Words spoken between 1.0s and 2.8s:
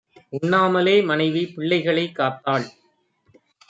மனைவி பிள்ளைகளைக் காத்தாள்.